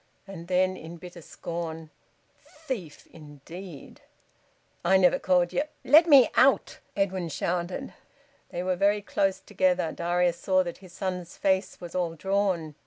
[0.27, 1.91] And then in bitter scorn,
[2.65, 4.01] "Thief, indeed!"
[4.83, 7.93] "I never called ye a" "Let me come out!" Edwin shouted.
[8.49, 9.91] They were very close together.
[9.91, 12.73] Darius saw that his son's face was all drawn.